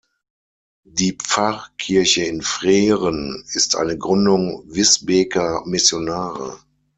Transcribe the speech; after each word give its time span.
Die 0.89 1.15
Pfarrkirche 1.15 2.23
in 2.23 2.41
Freren 2.41 3.45
ist 3.53 3.75
eine 3.75 3.99
Gründung 3.99 4.63
Visbeker 4.65 5.61
Missionare. 5.67 6.57